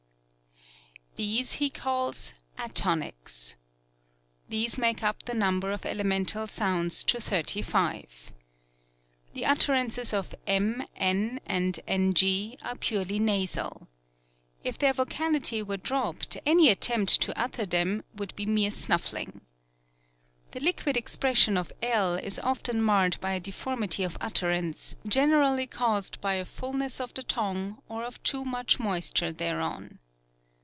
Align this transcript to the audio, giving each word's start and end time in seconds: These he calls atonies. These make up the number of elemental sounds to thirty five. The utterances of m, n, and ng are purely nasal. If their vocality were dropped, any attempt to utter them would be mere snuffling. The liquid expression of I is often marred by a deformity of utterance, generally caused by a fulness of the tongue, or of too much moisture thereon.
These 1.17 1.51
he 1.55 1.69
calls 1.69 2.33
atonies. 2.57 3.55
These 4.49 4.79
make 4.79 5.03
up 5.03 5.21
the 5.23 5.35
number 5.35 5.69
of 5.71 5.85
elemental 5.85 6.47
sounds 6.47 7.03
to 7.03 7.21
thirty 7.21 7.61
five. 7.61 8.31
The 9.33 9.45
utterances 9.45 10.13
of 10.13 10.33
m, 10.47 10.83
n, 10.95 11.39
and 11.45 11.79
ng 11.87 12.57
are 12.63 12.75
purely 12.75 13.19
nasal. 13.19 13.87
If 14.63 14.79
their 14.79 14.93
vocality 14.93 15.61
were 15.61 15.77
dropped, 15.77 16.37
any 16.43 16.69
attempt 16.69 17.21
to 17.21 17.39
utter 17.39 17.67
them 17.67 18.03
would 18.15 18.35
be 18.35 18.47
mere 18.47 18.71
snuffling. 18.71 19.41
The 20.51 20.59
liquid 20.59 20.97
expression 20.97 21.55
of 21.55 21.71
I 21.83 22.17
is 22.23 22.39
often 22.39 22.81
marred 22.81 23.19
by 23.21 23.33
a 23.33 23.39
deformity 23.41 24.01
of 24.03 24.17
utterance, 24.19 24.95
generally 25.07 25.67
caused 25.67 26.19
by 26.19 26.35
a 26.35 26.45
fulness 26.45 26.99
of 26.99 27.13
the 27.13 27.21
tongue, 27.21 27.79
or 27.87 28.03
of 28.03 28.23
too 28.23 28.43
much 28.43 28.79
moisture 28.79 29.31
thereon. 29.31 29.99